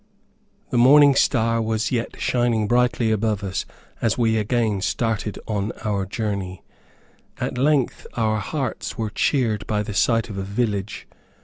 The 0.71 0.79
morning 0.79 1.13
star 1.13 1.61
was 1.61 1.91
yet 1.91 2.19
shining 2.19 2.67
brightly 2.67 3.11
above 3.11 3.43
us, 3.43 3.67
as 4.01 4.17
we 4.17 4.35
again 4.35 4.81
started 4.81 5.37
on 5.47 5.71
our 5.85 6.07
journey. 6.07 6.63
At 7.39 7.55
length 7.59 8.07
our 8.15 8.39
hearts 8.39 8.97
were 8.97 9.11
cheered 9.11 9.67
by 9.67 9.83
the 9.83 9.93
sight 9.93 10.27
of 10.27 10.39
a 10.39 10.41
village. 10.43 11.07